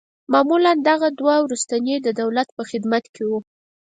معمولاً 0.31 0.71
دغه 0.89 1.07
دوه 1.19 1.35
وروستني 1.45 1.95
د 2.01 2.07
دولت 2.21 2.47
په 2.57 2.63
خدمت 2.69 3.03
کې 3.13 3.23
وه. 3.29 3.39